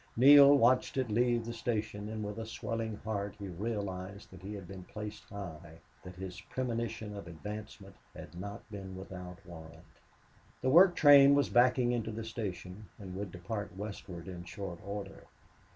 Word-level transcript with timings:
Neale 0.17 0.55
watched 0.57 0.97
it 0.97 1.11
leave 1.11 1.45
the 1.45 1.53
station, 1.53 2.09
and 2.09 2.23
with 2.23 2.39
a 2.39 2.45
swelling 2.47 2.95
heart 3.03 3.35
he 3.37 3.47
realized 3.49 4.31
that 4.31 4.41
he 4.41 4.55
had 4.55 4.67
been 4.67 4.83
placed 4.83 5.23
high, 5.25 5.77
that 6.01 6.15
his 6.15 6.41
premonition 6.41 7.15
of 7.15 7.27
advancement 7.27 7.93
had 8.15 8.33
not 8.33 8.67
been 8.71 8.95
without 8.97 9.37
warrant. 9.45 9.85
The 10.63 10.71
work 10.71 10.95
train 10.95 11.35
was 11.35 11.49
backing 11.49 11.91
into 11.91 12.09
the 12.09 12.23
station 12.25 12.87
and 12.97 13.15
would 13.15 13.31
depart 13.31 13.77
westward 13.77 14.27
in 14.27 14.43
short 14.43 14.79
order. 14.83 15.25